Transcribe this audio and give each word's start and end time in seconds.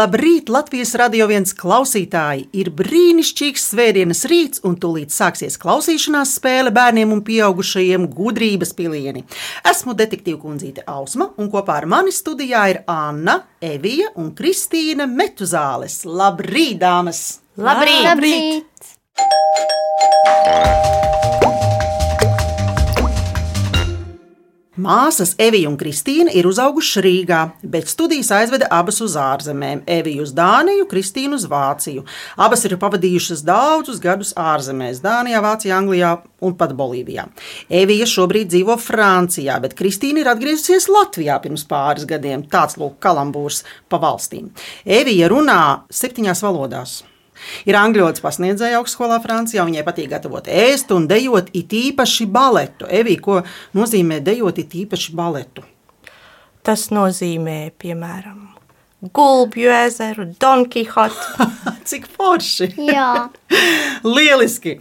Labrīt, 0.00 0.48
Latvijas 0.48 0.94
radio 0.96 1.26
viens 1.28 1.50
klausītāji! 1.58 2.46
Ir 2.56 2.70
brīnišķīgs 2.72 3.66
svētdienas 3.72 4.22
rīts, 4.30 4.62
un 4.64 4.78
tūlīt 4.80 5.12
sāksies 5.12 5.58
klausīšanās 5.60 6.30
spēle 6.38 6.70
bērniem 6.72 7.12
un 7.12 7.20
pieaugušajiem 7.26 8.06
gudrības 8.14 8.72
pilieni. 8.78 9.26
Esmu 9.68 9.92
detektīva 9.98 10.40
kundzīte 10.40 10.86
Ausma, 10.88 11.26
un 11.36 11.50
kopā 11.52 11.76
ar 11.82 11.86
mani 11.90 12.14
studijā 12.16 12.62
ir 12.72 12.80
Anna, 12.88 13.42
Evija 13.60 14.14
un 14.22 14.32
Kristīna 14.38 15.04
Metuzāles. 15.10 16.06
Labrīt, 16.08 16.80
dāmas! 16.80 17.20
Labrīt! 17.60 18.06
Labrīt! 18.08 18.88
Māsas 24.80 25.34
Evija 25.40 25.68
un 25.68 25.74
Kristīna 25.76 26.32
ir 26.36 26.46
uzaugušas 26.48 27.02
Rīgā, 27.04 27.40
bet 27.72 27.90
studijas 27.90 28.30
aizveda 28.32 28.68
abas 28.72 29.00
uz 29.04 29.16
ārzemēm. 29.20 29.82
Evija 29.90 30.22
uz 30.24 30.32
Dāniju, 30.36 30.86
Kristīna 30.88 31.36
uz 31.36 31.44
Vāciju. 31.50 32.06
Abas 32.40 32.64
ir 32.64 32.78
pavadījušas 32.80 33.42
daudzus 33.44 34.00
gadus 34.00 34.32
ārzemēs- 34.40 35.02
Dānijā, 35.06 35.42
Vācijā, 35.44 35.76
Anglijā 35.76 36.14
un 36.40 36.54
pat 36.54 36.72
Bolīvijā. 36.72 37.26
Evija 37.68 38.06
šobrīd 38.06 38.48
dzīvo 38.54 38.78
Francijā, 38.80 39.60
bet 39.60 39.76
Kristīna 39.76 40.24
ir 40.24 40.32
atgriezusies 40.32 40.88
Latvijā 40.88 41.42
pirms 41.42 41.66
pāris 41.66 42.06
gadiem. 42.06 42.48
Tāds 42.48 42.78
lūk, 42.80 42.96
kalambūrs 43.00 43.64
pa 43.88 43.98
valstīm. 43.98 44.48
Evija 44.86 45.28
runā 45.28 45.82
septiņās 45.90 46.40
valodās. 46.40 47.02
Ir 47.68 47.78
angļu 47.78 48.10
pasniedzēja 48.22 48.80
augstskolā 48.80 49.20
Francijā. 49.24 49.64
Viņai 49.66 49.84
patīk 49.86 50.10
gatavot 50.12 50.48
ēst 50.50 50.92
un 50.96 51.08
dejot 51.10 51.50
it 51.56 51.72
īpaši 51.72 52.28
baletu. 52.30 52.88
Evī, 52.88 53.18
ko 53.20 53.40
nozīmē 53.76 54.20
dejot 54.24 54.58
it 54.62 54.76
īpaši 54.84 55.16
baletu? 55.16 55.64
Tas 56.66 56.90
nozīmē, 56.92 57.70
piemēram, 57.80 58.59
Gulbju 59.00 59.70
ezeru, 59.72 60.26
Don 60.40 60.66
Quixote. 60.68 61.46
Cik 61.88 62.04
forši! 62.12 62.66
Jā, 62.84 63.30
Lieliski! 64.14 64.74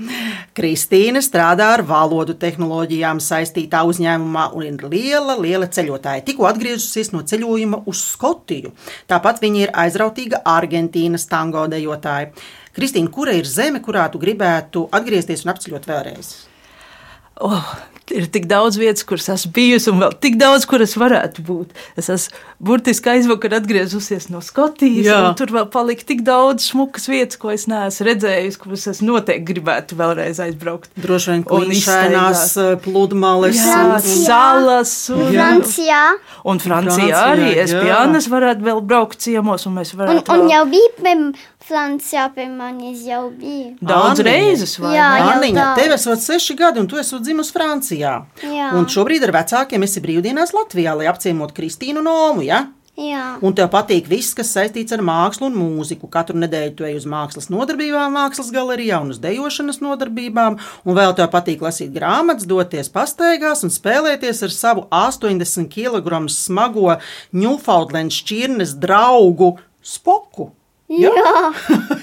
Kristīna 0.57 1.21
strādā 1.23 1.69
ar 1.77 1.85
valodu 1.87 2.35
tehnoloģijām 2.41 3.21
saistītā 3.23 3.85
uzņēmumā 3.87 4.49
un 4.59 4.65
ir 4.67 4.83
liela, 4.91 5.37
liela 5.39 5.69
ceļotāja. 5.71 6.25
Tikko 6.27 6.49
atgriezusies 6.51 7.13
no 7.15 7.23
ceļojuma 7.23 7.85
uz 7.87 8.03
Skotiju. 8.09 8.73
Tāpat 9.07 9.39
viņa 9.45 9.63
ir 9.63 9.73
aizrautīga 9.85 10.43
Argentīnas 10.57 11.29
tango 11.31 11.63
dejotāja. 11.71 12.33
Kristīna, 12.75 13.07
kura 13.15 13.39
ir 13.39 13.47
zeme, 13.47 13.79
kurā 13.79 14.09
tu 14.11 14.19
gribētu 14.19 14.89
atgriezties 14.99 15.45
un 15.47 15.55
apceļot 15.55 15.87
vēlreiz? 15.87 16.33
Oh, 17.39 17.71
ir 18.15 18.27
tik 18.31 18.45
daudz 18.49 18.77
vietas, 18.79 19.03
kuras 19.07 19.27
esmu 19.29 19.51
bijusi, 19.55 19.89
un 19.91 19.99
vēl 20.03 20.13
tik 20.23 20.37
daudz, 20.41 20.65
kuras 20.69 20.95
varētu 20.99 21.43
būt. 21.47 21.75
Es 21.99 22.09
esmu 22.09 22.37
burtiski 22.59 23.09
aizvakar 23.13 23.53
atgriezusies 23.59 24.29
no 24.33 24.41
Skotijas, 24.43 25.05
Jā. 25.07 25.19
un 25.29 25.35
tur 25.39 25.47
vēl 25.55 25.69
palika 25.71 26.03
tik 26.09 26.23
daudz 26.27 26.65
smukas 26.71 27.07
vietas, 27.07 27.37
ko 27.39 27.51
es 27.53 27.67
neesmu 27.71 28.07
redzējusi, 28.09 28.59
kuras 28.63 28.87
es 28.91 28.99
noteikti 29.05 29.47
gribētu 29.53 29.95
vēlreiz 29.99 30.41
aizbraukt. 30.43 30.89
Droši 30.99 31.31
vien, 31.31 31.43
Un 31.49 31.67
klīšainās 31.69 32.43
izstaigāt. 32.49 32.83
pludmales. 32.83 33.59
Salas 34.25 35.09
un, 35.13 35.23
Francijā. 35.33 36.01
un 36.45 36.59
Francijā 36.59 37.21
arī. 37.33 37.51
Es 37.63 37.71
jā. 37.73 37.81
pie 37.83 37.91
Annas 37.95 38.27
varētu 38.31 38.65
vēl 38.65 38.81
braukt 38.85 39.19
ciemos, 39.23 39.65
un 39.69 39.75
mēs 39.79 39.93
Un, 39.93 39.99
varētu 40.03 40.33
un 40.35 40.43
vēl 40.45 40.51
jau 40.53 40.65
bija 40.71 40.91
pie 40.99 41.15
Francijā, 41.69 42.23
pie 42.33 42.47
manis 42.49 43.03
jau 43.05 43.29
bija. 43.29 43.75
daudz 43.81 44.19
Anniņa. 44.19 44.23
reizes. 44.25 44.77
vai 44.81 44.95
Jā, 44.95 45.09
Anniņa, 45.35 45.65
tev 45.77 45.91
esot 45.93 46.19
seši 46.23 46.55
gadi, 46.57 46.79
un 46.79 46.87
tu 46.89 46.97
esi 46.97 47.19
dzimusi 47.21 47.53
Francijā. 47.53 47.98
Jā. 47.99 48.71
Un 48.79 48.89
šobrīd 48.89 49.27
ar 49.27 49.35
vecākiem 49.41 49.85
esi 49.87 50.03
brīvdienās 50.03 50.55
Latvijā, 50.55 50.95
lai 50.97 51.09
apciemotu 51.11 51.57
Kristīnu 51.57 52.03
Nomu. 52.05 52.45
Ja? 52.47 52.67
Jā, 52.99 53.37
Un 53.45 53.53
tev 53.55 53.69
patīk 53.71 54.09
viss, 54.11 54.33
kas 54.35 54.49
saistīts 54.51 54.91
ar 54.91 54.99
mākslu 55.05 55.47
un 55.47 55.55
mūziku. 55.55 56.09
Katru 56.11 56.35
nedēļu 56.41 56.73
tu 56.75 56.87
ej 56.87 56.97
uz 56.99 57.05
mākslas 57.07 57.47
nodarbībām, 57.51 58.11
mākslas 58.17 58.49
galerijā 58.51 58.99
un 58.99 59.13
uz 59.13 59.21
dejošanas 59.23 59.79
nodarbībām. 59.85 60.59
Un 60.83 60.97
vēl 60.97 61.15
tev 61.15 61.29
patīk 61.31 61.63
lasīt 61.63 61.93
grāmatas, 61.95 62.49
doties 62.49 62.91
pastaigās 62.91 63.63
un 63.63 63.71
spēlēties 63.71 64.43
ar 64.49 64.55
savu 64.55 64.87
80 64.91 65.71
kg 65.71 66.25
smago 66.33 66.99
Newfoundland 67.31 68.15
šķirnes 68.15 68.75
draugu 68.83 69.55
Spoku. 69.79 70.51
Ja? 70.89 71.11
jā. 71.13 71.33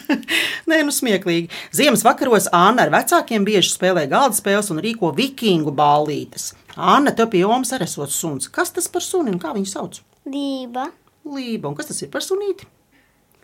Nē, 0.71 0.83
nu 0.87 0.95
smieklīgi. 0.95 1.51
Ziemas 1.75 2.05
vakaros 2.07 2.47
Anna 2.55 2.87
ar 2.87 2.93
vecākiem 2.95 3.47
bieži 3.47 3.73
spēlē 3.73 4.07
galda 4.11 4.39
spēles 4.39 4.71
un 4.75 4.83
rīko 4.85 5.11
vikingu 5.17 5.75
ballītes. 5.75 6.53
Anna, 6.77 7.11
tev 7.17 7.33
pie 7.33 7.43
jomas 7.43 7.73
arī 7.75 7.89
esot 7.89 8.15
suns. 8.15 8.51
Kas 8.53 8.71
tas 8.77 8.87
par 8.93 9.03
suni 9.03 9.33
un 9.35 9.43
kā 9.43 9.55
viņu 9.57 9.71
sauc? 9.71 10.01
Lība. 10.29 10.91
Lība. 11.27 11.71
Un 11.71 11.79
kas 11.79 11.91
tas 11.91 12.03
ir 12.05 12.13
par 12.13 12.23
sunīti? 12.23 12.69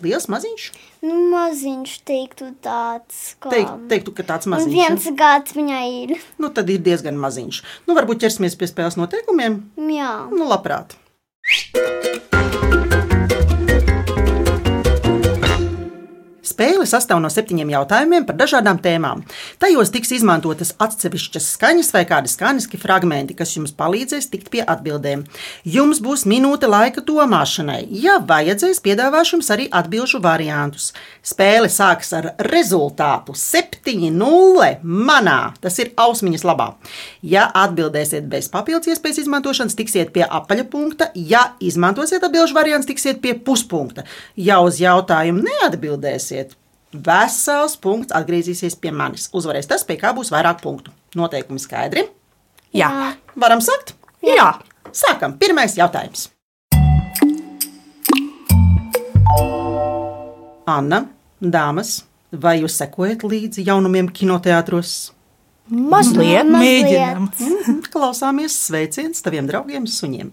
Liels 0.03 0.27
maziņš. 0.31 0.65
Nu, 1.07 1.15
maziņš 1.31 1.93
teiktu 2.09 2.49
tāds, 2.65 3.21
kā. 3.43 3.53
Teik, 3.55 3.71
teiktu, 3.93 4.15
ka 4.17 4.27
tāds 4.33 4.51
maziņš. 4.51 4.75
viens 4.75 5.07
gads 5.19 5.55
viņai 5.59 5.85
ir. 6.01 6.17
Nu, 6.43 6.51
tad 6.55 6.71
ir 6.75 6.83
diezgan 6.83 7.19
maziņš. 7.23 7.63
Nu, 7.87 7.95
varbūt 7.99 8.25
ķersimies 8.25 8.59
pie 8.59 8.71
spēles 8.71 8.99
noteikumiem. 8.99 9.63
Jā. 9.95 10.13
Nu, 10.35 10.51
labprāt. 10.51 10.99
Spēle 16.63 16.85
sastāv 16.87 17.19
no 17.19 17.27
septiņiem 17.27 17.73
jautājumiem 17.73 18.23
par 18.23 18.37
dažādām 18.39 18.79
tēmām. 18.79 19.25
Tajos 19.59 19.91
tiks 19.91 20.13
izmantotas 20.15 20.69
atsevišķas 20.85 21.49
skaņas 21.57 21.89
vai 21.91 22.03
kādi 22.07 22.31
skaņiski 22.31 22.79
fragmenti, 22.79 23.35
kas 23.35 23.57
jums 23.57 23.73
palīdzēs 23.75 24.29
tikt 24.31 24.47
pie 24.53 24.63
atbildēm. 24.63 25.25
Jums 25.67 25.99
būs 26.05 26.23
minūte 26.31 26.71
laika 26.71 27.03
domāšanai. 27.03 27.81
Ja 28.05 28.21
vajadzēs, 28.23 28.79
piedāvāšu 28.85 29.41
jums 29.41 29.51
arī 29.51 29.67
atbildžu 29.75 30.21
variantus. 30.23 30.93
Spēle 31.27 31.67
sākas 31.67 32.13
ar 32.21 32.31
rezultātu 32.47 33.35
7-0 33.35 34.71
manā, 34.87 35.41
tas 35.59 35.83
ir 35.83 35.91
ausmiņas 35.99 36.47
labā. 36.47 36.69
Ja 37.27 37.49
atbildēsiet 37.65 38.31
bez 38.31 38.47
papildus 38.55 38.93
iespējas 38.95 39.25
izmantošanas, 39.25 39.75
tiksiet 39.83 40.15
pie 40.15 40.23
apaļa 40.31 40.69
punkta. 40.71 41.11
Ja 41.19 41.57
izmantosiet 41.59 42.23
atbildžu 42.23 42.55
variants, 42.55 42.87
tiksiet 42.87 43.19
pie 43.25 43.35
puspunkta. 43.35 44.07
Ja 44.39 44.63
uz 44.63 44.79
jautājumu 44.79 45.43
neatbildēsiet, 45.49 46.52
vesels 46.93 47.77
punkts 47.81 48.13
atgriezīsies 48.17 48.77
pie 48.81 48.91
manis. 48.93 49.29
Uzvarēs 49.33 49.69
tas, 49.71 49.85
pie 49.85 49.97
kā 50.01 50.13
būs 50.17 50.31
vairāk 50.33 50.61
punktu. 50.63 50.93
Noteikumi 51.17 51.61
skaidri. 51.61 52.07
Jā, 52.73 53.15
Varam 53.37 53.61
sākt? 53.61 53.95
jā. 54.25 54.51
Sākam. 54.93 55.39
Pirmais 55.41 55.73
jautājums. 55.77 56.29
Anna, 60.69 61.03
dāmas, 61.41 62.03
vai 62.33 62.59
jūs 62.61 62.77
sekojat 62.81 63.25
līdzi 63.27 63.65
jaunumiem 63.67 64.09
kinoteātros? 64.15 65.13
mazliet 65.73 66.45
Mazliet. 66.45 66.51
mēģinām. 66.53 67.27
Mhm, 67.41 67.79
Klausāmies 67.93 68.57
sveiciens 68.67 69.23
taviem 69.25 69.47
draugiem 69.49 69.87
suņiem. 69.89 70.33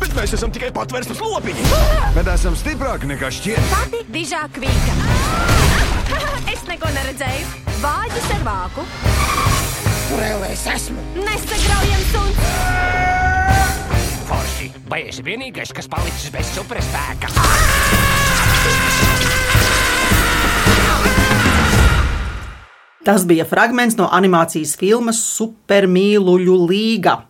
Bet 0.00 0.14
mēs 0.16 0.34
esam 0.36 0.52
tikai 0.54 0.70
patvērsmes 0.74 1.20
lopiņi. 1.20 1.64
Bet 2.16 2.30
esam 2.32 2.56
stiprāki 2.58 3.10
nekā 3.10 3.30
šķiet. 3.36 3.72
Pati 3.72 4.04
dižā 4.12 4.46
kvīka. 4.56 4.98
Es 6.50 6.64
neko 6.66 6.88
neredzēju. 6.92 7.46
Vāģis 7.80 8.26
ar 8.34 8.42
vāku. 8.44 8.82
Kur 10.10 10.22
es 10.48 10.64
esmu? 10.66 11.04
Nesagraujam 11.22 12.02
suns. 12.10 12.40
Forši. 14.26 14.66
Vai 14.90 15.04
esi 15.06 15.22
vienīgais, 15.22 15.70
kas 15.76 15.86
palicis 15.90 16.32
bez 16.34 16.50
superspēka? 16.56 17.30
Tas 23.06 23.24
bija 23.24 23.46
fragments 23.48 23.96
no 23.96 24.10
animācijas 24.12 24.74
filmas 24.76 25.22
Supermīluļu 25.38 26.56
līga. 26.68 27.29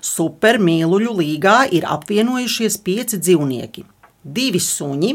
Supermīluļu 0.00 1.14
līgā 1.20 1.56
ir 1.76 1.86
apvienojušies 1.88 2.78
pieci 2.84 3.20
dzīvnieki- 3.20 3.84
divi 4.36 4.58
suņi, 4.58 5.14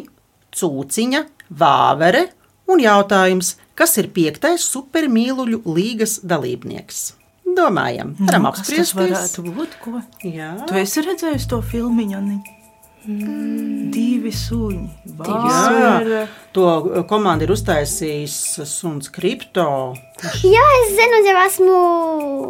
cūciņa, 0.56 1.26
vāvere 1.52 2.28
un 2.68 2.80
jautājums, 2.80 3.56
kas 3.76 3.98
ir 3.98 4.10
piektais 4.16 4.66
supermīluļu 4.66 5.62
līgas 5.66 6.20
dalībnieks. 6.26 7.14
Domājam, 7.56 8.16
varam 8.20 8.44
Nu, 8.44 8.52
kas 8.52 8.68
tas 8.68 8.94
varētu 8.98 9.46
būt? 9.56 9.80
Ko? 9.80 10.02
Jā, 10.24 10.68
Tu 10.68 10.74
esi 10.82 11.02
redzējis 11.06 11.48
to 11.48 11.62
filmu, 11.62 12.04
Anni? 12.16 12.42
Divi 13.06 14.32
suņi. 14.34 14.88
Jā, 15.06 15.42
Vāvere. 15.46 16.22
to 16.52 16.66
komandu 17.08 17.46
ir 17.46 17.54
uztaisījis 17.54 18.66
suns 18.66 19.12
kripto. 19.14 19.94
Jā, 20.42 20.66
es 20.82 20.96
zinu, 20.98 21.22
jau 21.28 21.36
esmu. 21.46 21.76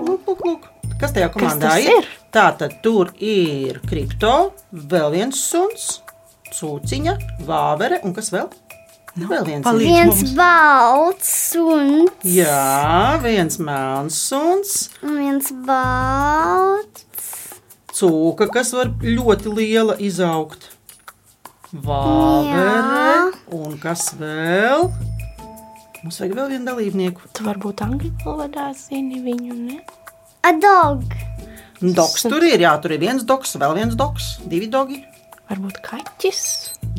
Lūk, 0.08 0.30
lūk, 0.30 0.46
lūk. 0.48 0.70
Kas 1.02 1.12
tajā 1.12 1.28
komandā 1.34 1.74
tas 1.76 1.84
ir? 1.84 2.00
ir? 2.00 2.08
Tā 2.36 2.50
tad 2.60 2.74
tur 2.84 3.14
ir 3.24 3.78
kripto, 3.88 4.52
vēl 4.76 5.14
viens 5.14 5.40
suns, 5.40 6.02
cūciņa, 6.52 7.14
vāvere 7.48 8.02
un 8.04 8.12
kas 8.18 8.28
vēl? 8.34 8.50
Nu, 9.16 9.30
vēl 9.30 9.46
viens. 9.48 9.70
Viens 9.80 10.18
mums. 10.20 10.34
balts 10.36 11.30
un, 11.56 12.10
Jā, 12.28 13.16
viens 13.24 13.56
melns 13.64 14.18
suns, 14.28 14.74
un 15.00 15.16
viens 15.22 15.48
balts. 15.64 17.06
cūka, 17.96 18.50
kas 18.52 18.74
var 18.76 18.92
ļoti 19.00 19.56
liela 19.56 19.96
izaugt. 20.04 20.68
Vāvere. 21.72 23.32
Un 23.56 23.80
kas 23.80 24.10
vēl? 24.20 24.90
Mums 26.04 26.20
vajag 26.20 26.36
vēl 26.42 26.52
vienu 26.52 26.68
dalībnieku. 26.74 27.32
Tu 27.32 27.48
varbūt 27.48 27.86
angļu 27.88 28.12
valodā 28.28 28.74
zini 28.76 29.24
viņu, 29.24 29.56
ne? 29.72 29.80
A 30.44 30.52
dog. 30.60 31.08
Doks 31.82 32.24
tur 32.30 32.44
ir, 32.48 32.62
jā, 32.64 32.72
tur 32.82 32.96
ir 32.96 33.02
viens 33.02 33.26
doks, 33.28 33.58
vēl 33.60 33.76
viens 33.76 33.98
doks, 34.00 34.36
divi 34.48 34.70
dogi. 34.72 35.02
Varbūt 35.46 35.78
kaķis. 35.86 36.42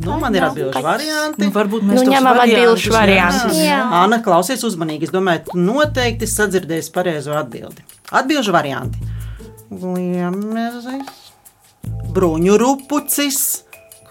Nu, 0.04 0.18
man 0.20 0.34
ir 0.36 0.44
atbildes 0.46 0.84
varianti. 0.84 1.40
Nu, 1.42 1.50
varbūt 1.54 1.86
mēs 1.88 2.02
Nu, 2.04 2.12
ņemam 2.12 2.36
variantus. 2.38 3.58
Jā. 3.58 3.80
Anna, 4.04 4.20
klausies 4.22 4.62
uzmanīgi. 4.68 5.08
Es 5.08 5.14
domāju, 5.14 5.46
tu 5.48 5.58
noteikti 5.58 6.28
sadzirdēsi 6.30 6.92
pareizo 6.94 7.34
atbildi. 7.34 7.82
Atbilžu 8.14 8.54
varianti. 8.54 9.00
Liemezis, 9.72 11.24
bruņu 12.14 12.54
rupucis, 12.62 13.40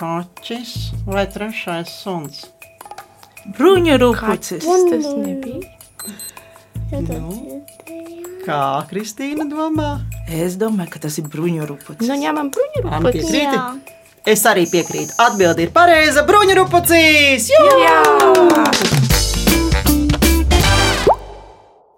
kaķis 0.02 0.74
vai 1.08 1.24
trešais 1.32 1.94
suns. 2.02 2.44
Bruņa 3.56 3.96
rūpucis. 4.02 4.66
Tas 4.66 5.08
nebija. 5.16 5.72
Nu, 6.92 7.62
kā 8.44 8.62
Kristīna 8.90 9.48
domā? 9.48 9.94
Es 10.26 10.56
domāju, 10.58 10.90
ka 10.96 11.00
tas 11.06 11.20
ir 11.22 11.28
bruņa 11.30 11.68
rūpucis. 11.70 12.08
Nu, 12.10 12.18
ņemam 12.18 12.50
bruņu 12.54 12.86
Anna 12.90 13.12
rupuci. 13.12 13.22
piekrīti? 13.30 13.60
Jā. 13.60 13.96
Es 14.26 14.46
arī 14.50 14.66
piekrītu. 14.72 15.14
Atbildi 15.22 15.68
ir 15.68 15.74
pareiza. 15.76 16.26
Bruņu 16.26 16.58
rupucis! 16.64 17.52
Jū! 17.54 19.05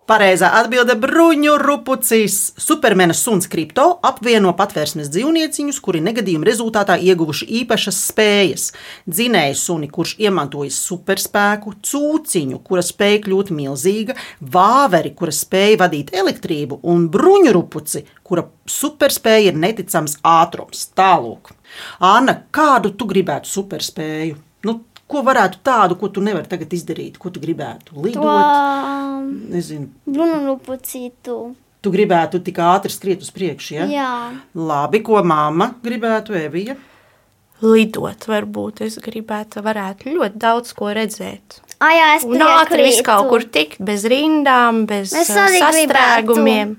Pareizā 0.07 0.53
atbilde- 0.55 0.93
bruņu 1.03 1.57
rupucis. 1.59 2.53
Supermena 2.55 3.13
suns 3.13 3.47
kripto 3.51 3.99
apvieno 4.07 4.53
patvērsmes 4.55 5.09
dzīvnieciņus, 5.11 5.81
kuri 5.83 5.99
negadījuma 5.99 6.47
rezultātā 6.47 6.95
ieguvuši 6.95 7.47
īpašas 7.59 7.97
spējas. 8.13 8.69
Dzinēju 9.03 9.57
suni, 9.59 9.89
kurš 9.91 10.15
iemantojas 10.23 10.79
superspēku, 10.79 11.75
cūciņu, 11.83 12.63
kura 12.63 12.81
spēja 12.81 13.19
kļūt 13.25 13.51
milzīga, 13.51 14.15
vāveri, 14.39 15.13
kura 15.13 15.31
spēja 15.35 15.77
vadīt 15.83 16.15
elektrību, 16.15 16.79
un 16.83 17.09
bruņu 17.09 17.51
rupuci, 17.51 18.05
kura 18.23 18.47
superspēja 18.65 19.51
ir 19.51 19.59
neticams 19.59 20.21
ātrums. 20.23 20.87
Tālāk. 20.95 21.51
Anna, 21.99 22.43
kādu 22.49 22.95
tu 22.95 23.05
gribētu 23.11 23.51
superspēju? 23.57 24.37
Nu, 24.63 24.79
ko 25.07 25.23
varētu 25.25 25.61
tādu, 25.65 25.97
ko 25.99 26.09
tu 26.13 26.23
nevari 26.23 26.49
tagad 26.51 26.73
izdarīt? 26.75 27.17
Ko 27.21 27.31
tu 27.33 27.41
gribētu? 27.43 27.95
Lidot, 28.03 28.27
To 28.27 29.07
nezinu, 29.53 29.89
Brunu 30.05 30.43
lupucītu. 30.45 31.37
Tu 31.81 31.93
gribētu 31.93 32.41
tik 32.43 32.57
ātri 32.59 32.91
skriet 32.91 33.23
uz 33.23 33.31
priekšu, 33.31 33.73
ja? 33.77 33.87
Jā. 33.91 34.11
Labi, 34.57 35.01
ko 35.05 35.21
mamma 35.23 35.71
gribētu, 35.83 36.35
Evija? 36.37 36.75
Lidot, 37.63 38.27
varbūt 38.29 38.83
es 38.85 38.99
gribētu, 39.01 39.63
varētu 39.65 40.11
ļoti 40.13 40.41
daudz 40.41 40.73
ko 40.77 40.91
redzēt. 40.93 41.61
Ah, 41.77 41.93
jā, 41.93 42.05
es 42.17 42.25
Un 42.25 42.41
ātri 42.41 42.85
viss 42.85 43.03
kaut 43.05 43.29
kur 43.29 43.45
tikt, 43.53 43.77
bez 43.85 44.05
rindām, 44.09 44.85
bez 44.89 45.13
uh, 45.13 45.25
sastrēgumiem. 45.25 46.75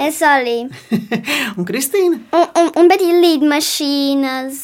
Es 0.00 0.22
arī. 0.24 0.58
Un 1.56 1.68
Kristīna? 1.68 2.22
Un, 2.32 2.46
un, 2.60 2.70
un 2.80 2.88
bet 2.92 3.04
ir 3.04 3.20
līdmašīnas. 3.24 4.62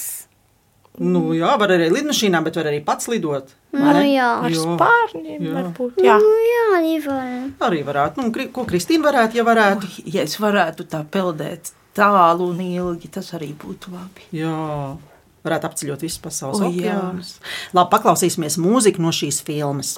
Nu, 1.01 1.31
jā, 1.33 1.55
var 1.57 1.73
arī 1.73 1.87
lidmašīnā, 1.89 2.43
bet 2.45 2.59
var 2.61 2.69
arī 2.69 2.83
pats 2.85 3.09
lidot. 3.09 3.55
Nu, 3.73 3.93
jā. 4.05 4.27
Ar 4.45 4.53
Jā. 4.53 4.65
spārniem 4.77 5.41
Jā. 5.41 5.53
varbūt. 5.57 6.03
Jā. 6.05 6.19
Nu, 6.21 6.33
jā, 6.45 6.65
arī 6.77 6.97
var. 7.07 7.31
Arī 7.71 7.81
varētu. 7.87 8.21
Nu, 8.21 8.49
ko 8.53 8.67
Kristīna 8.69 9.09
varētu, 9.09 9.41
ja 9.41 9.45
varētu? 9.49 9.89
Ja 10.13 10.27
es 10.27 10.37
varētu 10.37 10.85
tā 10.93 11.01
peldēt 11.09 11.73
tālu 11.97 12.51
un 12.53 12.61
ilgi, 12.61 13.09
tas 13.09 13.33
arī 13.33 13.55
būtu 13.57 13.93
labi. 13.95 14.29
Jā. 14.37 14.53
Varētu 15.43 15.71
apceļot 15.71 16.05
visu 16.05 16.21
pasaules 16.23 16.61
okeānus. 16.69 17.33
Labi, 17.73 17.91
paklausīsimies 17.97 18.61
mūziku 18.63 19.01
no 19.03 19.11
šīs 19.17 19.41
filmas. 19.43 19.97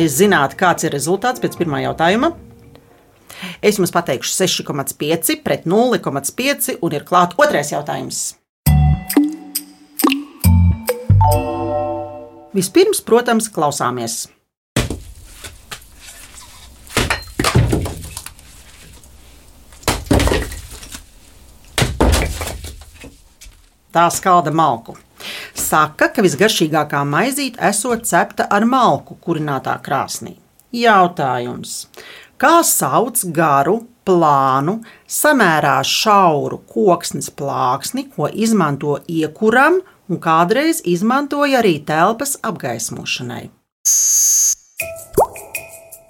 Vai 0.00 0.06
jūs 0.06 0.14
zināt, 0.16 0.54
kāds 0.56 0.86
ir 0.86 0.94
rezultāts 0.94 1.42
pēc 1.42 1.58
pirmā 1.60 1.82
jautājuma? 1.82 2.30
Es 3.60 3.76
jums 3.76 3.90
pateikšu 3.92 4.30
6,5 4.32 5.42
pret 5.44 5.66
0,5 5.68 6.78
un 6.80 6.94
ir 6.96 7.04
klāts 7.04 7.36
otrais 7.36 7.68
jautājums. 7.68 8.20
Vispirms, 12.56 13.02
protams, 13.04 13.50
klausāmies. 13.52 14.16
Tā 23.92 24.08
skalda 24.16 24.48
malku. 24.48 24.96
Saka, 25.70 26.08
ka 26.10 26.22
visgaršīgākā 26.24 27.04
maizīte 27.06 27.60
esot 27.68 28.02
cepta 28.08 28.48
ar 28.50 28.64
malku 28.66 29.14
kurinātā 29.22 29.76
krāsnī. 29.84 30.32
Jautājums. 30.74 31.84
Kā 32.40 32.56
sauc 32.66 33.20
garu, 33.36 33.76
plānu, 34.08 34.80
samērā 35.06 35.76
šauru 35.86 36.58
koksnes 36.74 37.30
plāksni, 37.30 38.08
ko 38.10 38.26
izmanto 38.32 38.96
iekuram 39.06 39.78
un 40.10 40.18
kādreiz 40.24 40.82
izmantoja 40.90 41.60
arī 41.62 41.76
telpas 41.86 42.34
apgaismošanai? 42.50 43.44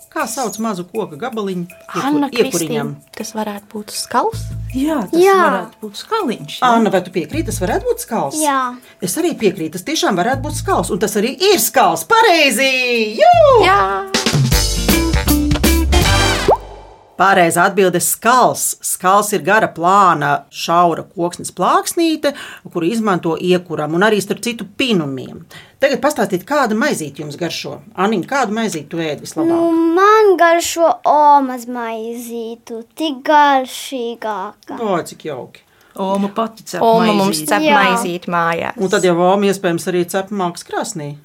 Kā 0.08 0.24
sauc 0.24 0.56
mazu 0.64 0.88
koku 0.88 1.20
gabaliņu 1.20 1.68
Anna? 2.00 2.32
Kristīna, 2.32 2.94
tas 3.12 3.36
varētu 3.36 3.74
būt 3.76 3.92
skals. 3.98 4.48
Jā, 4.74 5.00
tas 5.10 5.18
Jā. 5.18 5.34
varētu 5.40 5.80
būt 5.82 5.96
skaliņš. 5.98 6.58
jā. 6.60 6.68
Anna, 6.70 6.90
vai 6.94 7.00
tu 7.02 7.10
piekrīti, 7.14 7.46
tas 7.50 7.58
varētu 7.62 7.88
būt 7.90 8.04
skals? 8.04 8.36
Jā. 8.38 8.60
Es 9.02 9.16
arī 9.18 9.32
piekrītu, 9.34 9.72
tas 9.78 9.82
tiešām 9.88 10.14
varētu 10.20 10.44
būt 10.46 10.54
skals, 10.60 10.90
un 10.94 10.98
tas 11.02 11.16
arī 11.18 11.34
ir 11.52 11.58
skals. 11.58 12.04
Pareizi! 12.06 12.70
Jū! 13.18 13.64
Jā, 13.66 13.80
Pareizā 17.20 17.66
atbilde 17.68 18.00
ir 18.00 18.04
skals. 18.04 18.78
Skals 18.80 19.34
ir 19.36 19.42
gara 19.44 19.68
plāna, 19.76 20.46
šaura 20.48 21.02
koksnes 21.04 21.52
plāksnīte, 21.52 22.32
kuru 22.72 22.88
izmanto 22.88 23.34
iekuram 23.36 23.98
un 23.98 24.06
arī 24.06 24.22
starp 24.24 24.40
citu 24.46 24.64
pinumiem. 24.64 25.42
Tagad 25.80 26.00
pastāstiet, 26.00 26.46
kāda 26.48 26.76
maizīte 26.76 27.20
jums 27.20 27.36
garšo. 27.40 27.78
Aniņa, 28.00 28.28
kādu 28.30 28.56
maizīti 28.56 28.88
tu 28.92 29.04
ēd 29.04 29.20
vislabāk? 29.24 29.52
Nu, 29.52 29.68
man 29.96 30.32
garšo 30.40 30.88
omas 31.08 31.68
maizītu, 31.68 32.86
tik 32.96 33.20
garšīgāka. 33.28 34.80
O, 34.80 34.96
cik 35.04 35.28
jauki. 35.28 35.66
Oma 36.00 36.30
pati 36.32 36.64
cep 36.64 36.80
Oma 36.86 37.12
mums 37.12 37.34
maizīti. 37.34 37.48
cep 37.50 37.64
Jā. 37.66 37.80
maizīti 37.82 38.30
mājās. 38.32 38.76
Un 38.80 38.92
tad 38.92 39.04
jau 39.04 39.16
Vāma 39.18 39.50
iespējams 39.50 39.88
arī 39.90 40.06
cep 40.08 40.30
mākslas 40.32 40.68
krāsnī 40.68 41.16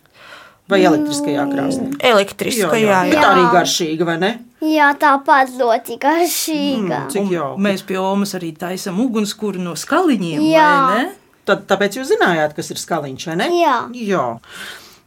vai 0.72 0.82
elektriskajā 0.86 1.46
krāsnī. 1.52 1.92
Elektriskajā, 2.00 2.80
jā, 2.86 3.02
Bet 3.12 3.20
jā. 3.20 3.28
arī 3.32 3.44
garšīga, 3.54 4.08
vai 4.08 4.16
ne? 4.22 4.32
Jā, 4.66 4.90
tāpat 5.00 5.54
ļoti 5.60 6.00
garšīga. 6.02 7.04
Cik 7.14 7.30
jauki. 7.36 7.62
Mēs 7.68 7.84
pie 7.86 8.00
Omas 8.02 8.34
arī 8.38 8.54
taisām 8.58 8.98
ugunskura 9.04 9.62
no 9.62 9.76
skaliņiem. 9.78 10.42
Jā. 10.50 10.72
vai 10.88 11.04
ne? 11.04 11.14
Tad, 11.46 11.68
tāpēc 11.70 12.00
jūs 12.00 12.10
zinājāt, 12.16 12.56
kas 12.58 12.72
ir 12.74 12.82
skaliņš, 12.82 13.28
vai 13.30 13.38
ne? 13.44 13.50
Jā. 13.60 13.78
Jā. 13.94 14.26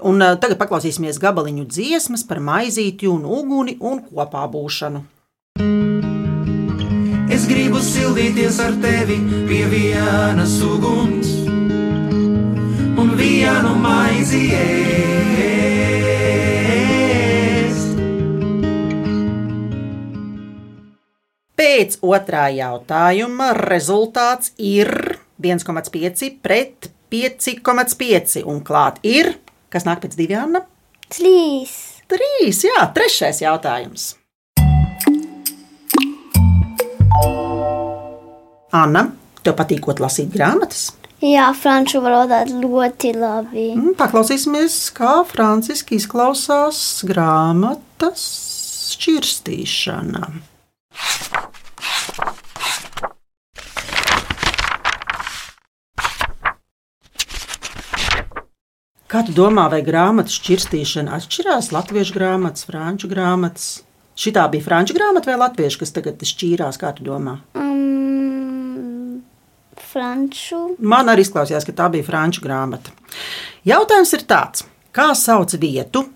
Un 0.06 0.22
uh, 0.22 0.36
tagad 0.38 0.60
paklausīsimies 0.60 1.18
gabaliņu 1.18 1.66
dziesmas 1.66 2.22
par 2.28 2.38
maizīti 2.38 3.10
un 3.10 3.26
uguni 3.26 3.74
un 3.82 4.04
kopā 4.06 4.44
būšanu. 4.52 5.02
Es 7.34 7.50
gribu 7.50 7.82
sildīties 7.82 8.62
ar 8.62 8.78
tevi 8.82 9.18
pie 9.50 9.64
vienas 9.70 10.54
uguns 10.64 11.47
un 13.48 13.54
vienu 13.54 13.74
maizi 13.80 14.50
ēst. 14.52 15.48
Pēc 21.58 21.98
otrā 22.04 22.48
jautājuma 22.54 23.52
rezultāts 23.56 24.52
ir 24.58 25.18
1,5 25.40 26.30
pret 26.42 26.90
5,5 27.10 28.44
un 28.44 28.60
klāt 28.60 29.00
ir, 29.02 29.32
kas 29.72 29.84
nāk 29.88 30.00
pēc 30.04 30.16
diviem, 30.18 30.44
Anna? 30.44 30.60
Trīs. 31.08 31.96
Trīs, 32.08 32.64
jā, 32.64 32.84
trešais 32.96 33.42
jautājums. 33.42 34.16
Anna, 38.72 39.02
tev 39.44 39.56
patīkot 39.56 40.00
lasīt 40.00 40.32
grāmatas? 40.32 40.92
Jā, 41.18 41.48
franču 41.50 41.98
valodā 41.98 42.44
ļoti 42.46 43.08
labi. 43.18 43.72
Mm, 43.74 43.96
Paklausīsimies, 43.98 44.76
kā 44.94 45.24
franciski 45.26 45.96
izklausās 45.98 47.02
grāmatas 47.08 48.22
šķirstīšana. 48.94 50.28
Kā 59.08 59.24
tu 59.26 59.34
domā, 59.34 59.66
vai 59.72 59.82
grāmatu 59.82 60.30
šķirstīšana 60.36 61.18
atšķirās 61.18 61.72
latviešu 61.74 62.14
grāmatas, 62.14 62.68
franču 62.68 63.10
grāmatas? 63.10 63.80
Šitā 64.18 64.46
bija 64.52 64.62
franču 64.66 64.94
grāmata 64.94 65.32
vai 65.32 65.40
latviešu, 65.42 65.82
kas 65.82 65.94
tagad 65.98 66.22
šķīrās, 66.22 66.78
kā 66.78 66.94
tu 66.94 67.06
domā? 67.06 67.40
Um, 67.58 68.17
franču. 69.98 70.60
Man 70.78 71.10
arī 71.10 71.26
izklausījās, 71.26 71.66
ka 71.66 71.74
tā 71.82 71.88
bija 71.92 72.06
franču 72.06 72.44
grāmata. 72.44 72.94
Jautājums 73.66 74.14
ir 74.14 74.24
tāds, 74.30 74.64
kā 74.94 75.10
sauc 75.18 75.54
vietu, 75.58 76.06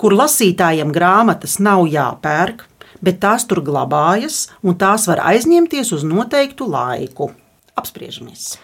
kur 0.00 0.16
lasītājiem 0.16 0.92
grāmatas 0.94 1.58
nav 1.60 1.84
jāpērk, 1.92 2.64
bet 3.04 3.20
tās 3.20 3.44
tur 3.48 3.60
glabājas 3.64 4.46
un 4.64 4.78
tās 4.80 5.04
var 5.10 5.20
aizņemties 5.34 5.92
uz 5.96 6.06
noteiktu 6.08 6.68
laiku? 6.70 7.34
Apspriežamies! 7.76 8.54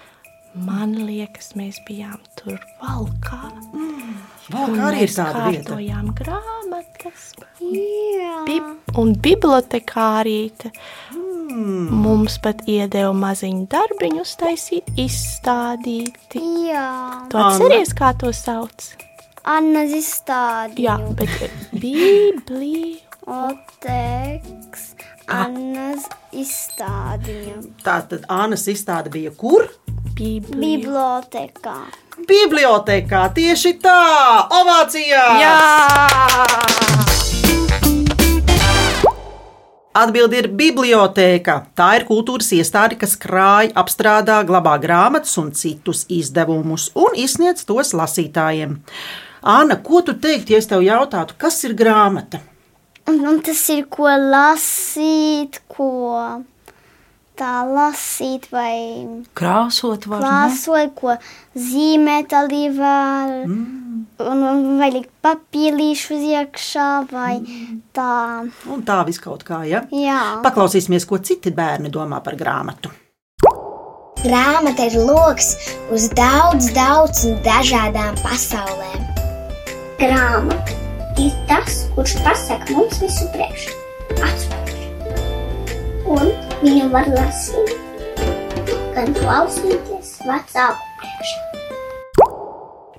Man 0.53 0.93
liekas, 1.07 1.55
mēs 1.57 1.79
bijām 1.89 2.19
tur 2.37 2.59
valkā. 2.83 3.39
Valkā 4.53 4.83
arī 4.91 5.07
ir 5.07 5.09
mēs 5.09 5.15
tāda 5.17 5.45
vieta. 5.47 5.63
kārtojām 5.71 6.11
grāmatas. 6.19 7.23
Jā. 7.63 8.35
Bib 8.45 8.99
un 9.01 9.15
bibliotekārīte 9.25 10.75
Hmm. 11.43 11.89
mums 12.05 12.39
pat 12.43 12.63
iedeva 12.71 13.13
maziņu 13.17 13.67
darbiņu 13.73 14.23
uztaisīt, 14.23 14.93
izstādīti. 15.01 16.43
Jā. 16.69 16.89
Tu 17.33 17.41
atceries, 17.41 17.93
kā 17.99 18.13
to 18.19 18.31
sauc? 18.37 18.93
Anna 19.43 19.83
izstādīja. 19.91 20.97
Jā, 20.97 21.17
bet 21.19 21.51
Bībelī. 21.75 23.03
Oteks. 23.23 24.93
Annas 25.31 26.09
izstādīja. 26.35 27.61
Tā 27.85 28.01
tad 28.11 28.27
Annas 28.33 28.67
izstāde 28.71 29.13
bija 29.15 29.31
kur? 29.39 29.69
Bībelī. 30.19 30.59
Bibliotekā. 30.83 31.79
Bibliotēkā 32.29 33.23
tieši 33.39 33.77
tā! 33.83 34.03
Ovācijā! 34.61 35.25
Jā! 35.43 37.12
Atbilde 39.93 40.39
ir 40.41 40.47
bibliotēka. 40.57 41.55
Tā 41.77 41.89
ir 41.99 42.07
kultūras 42.09 42.47
iestāde, 42.57 42.97
kas 42.97 43.13
krāj, 43.21 43.69
apstrādā, 43.77 44.39
glabā 44.49 44.79
grāmatas 44.81 45.35
un 45.43 45.51
citus 45.53 46.07
izdevumus 46.09 46.87
un 46.97 47.19
izsniedz 47.21 47.67
tos 47.69 47.93
lasītājiem. 47.99 48.79
Anna, 49.43 49.77
ko 49.85 50.01
tu 50.07 50.15
teiktu, 50.17 50.55
ja 50.55 50.63
es 50.63 50.71
tev 50.71 50.81
jautātu, 50.87 51.37
kas 51.37 51.61
ir 51.69 51.77
grāmata? 51.77 52.41
Un 53.11 53.43
tas 53.45 53.61
ir 53.75 53.85
ko 53.93 54.09
lasīt, 54.09 55.61
ko 55.69 55.91
tā 57.43 57.53
lasīt 57.67 58.49
vai 58.53 58.75
Krāsot 59.39 60.07
var. 60.07 60.23
ne? 60.23 60.29
klāsot, 60.29 60.95
ko 60.99 61.17
zīmēt 61.59 62.35
arī 62.39 62.65
var. 62.77 63.35
Mm. 63.47 64.07
Un, 64.23 64.43
un 64.47 64.79
vai 64.79 64.91
likt 64.95 65.11
papīrīšu 65.25 66.15
uz 66.17 66.27
iekšā 66.31 66.89
vai 67.11 67.37
mm. 67.41 67.79
tā. 67.97 68.11
Un 68.71 68.85
tā 68.87 69.01
viss 69.09 69.23
kaut 69.23 69.43
kā, 69.47 69.63
ja? 69.67 69.85
Jā. 69.91 70.21
Paklausīsimies, 70.45 71.07
ko 71.09 71.19
citi 71.19 71.55
bērni 71.55 71.91
domā 71.93 72.23
par 72.25 72.39
grāmatu. 72.39 72.93
Grāmata 74.23 74.87
ir 74.87 75.01
lokus 75.03 75.57
uz 75.91 76.07
daudz, 76.15 76.71
daudz 76.77 77.25
dažādām 77.43 78.15
pasaulēm. 78.23 79.09
Grāmata 79.99 80.79
ir 81.19 81.35
tas, 81.51 81.83
kurš 81.97 82.15
pasaka 82.23 82.77
mums 82.77 83.03
visu 83.03 83.27
priekšu, 83.35 83.75
atpakaļ. 84.21 84.79
Un 86.13 86.31
viņu 86.63 86.89
var 86.93 87.09
lasīt, 87.11 87.73
gan 88.95 89.15
klausīties 89.19 90.13
vecāku 90.27 90.91
priekšā. 91.01 91.41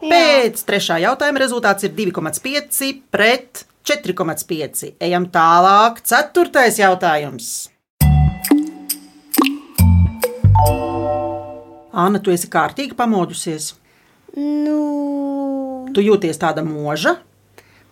Pēc 0.04 0.64
trešā 0.68 0.98
jautājuma 1.06 1.40
rezultāts 1.40 1.88
ir 1.88 1.94
2,5 1.96 2.90
pret 3.14 3.64
4,5. 3.88 4.98
Ejam 5.00 5.30
tālāk. 5.32 6.02
Ceturtais 6.04 6.80
jautājums. 6.80 7.54
Anna, 11.94 12.20
tu 12.20 12.34
esi 12.34 12.50
kārtīgi 12.52 12.98
pamodusies. 12.98 13.74
Nu, 14.36 14.80
Tu 15.94 16.02
jūties 16.02 16.40
tāda 16.42 16.64
mūža, 16.66 17.20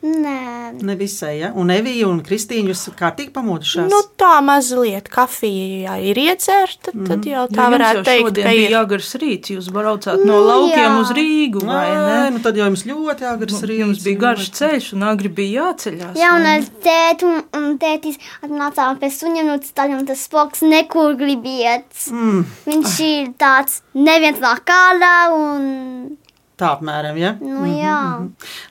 nē, 0.02 0.72
nevisai, 0.82 1.34
ja? 1.40 1.50
un 1.56 1.70
Evija 1.74 2.08
un 2.10 2.22
Kristīna 2.26 2.72
jūs 2.72 2.88
kārtīgi 2.98 3.30
pamodušās. 3.36 3.90
Nu, 3.92 4.00
tā 4.18 4.40
mazliet 4.46 5.10
kafija 5.14 5.98
ir 6.02 6.18
iedzerta, 6.18 6.94
tad 7.08 7.26
jau 7.30 7.44
tā 7.52 7.68
Nu, 7.70 7.76
varētu 7.76 8.00
jums 8.02 8.08
jau 8.08 8.32
teikt, 8.32 8.40
ka 8.46 8.54
ir. 8.58 8.72
jāgars 8.74 9.12
rīts. 9.22 9.52
Jūs 9.54 9.70
braucāt 9.74 10.24
no 10.26 10.40
Nu, 10.40 10.48
laukiem 10.48 10.80
jā. 10.88 11.00
uz 11.04 11.12
Rīgu, 11.18 11.64
vai 11.68 11.84
ne? 11.90 12.00
Nē, 12.08 12.32
nu 12.38 12.42
tad 12.46 12.58
jau 12.58 12.66
jums 12.70 12.86
ļoti 12.90 13.28
agrs 13.34 13.58
Nu, 13.58 13.62
rīts. 13.68 13.82
Jums 13.82 14.04
bija 14.06 14.22
garš 14.26 14.50
ceļš, 14.58 14.88
un 14.98 15.04
agri 15.12 15.30
bija 15.30 15.66
jāceļās. 15.68 16.16
Jā, 16.18 16.32
un 16.40 16.50
ar 16.56 16.66
tēti 16.88 17.28
un, 17.30 17.44
un 17.62 17.78
tētis 17.82 18.18
atnācām 18.42 18.98
pēc 19.02 19.20
suņiem 19.22 19.52
no 19.52 19.60
ceļiem, 19.66 20.06
tas 20.10 20.26
spoks 20.28 20.62
nekur 20.66 21.14
grib 21.20 21.46
iet. 21.46 21.88
Mm, 22.10 22.46
Viņš 22.66 22.98
ir 23.06 23.32
tāds 23.42 23.82
neviens 23.94 24.40
nāk 24.42 24.64
kādā 24.66 25.14
un, 25.36 26.18
tā 26.62 26.70
apmēram, 26.76 27.18
ja? 27.18 27.34
nu 27.42 27.66
jā. 27.74 27.98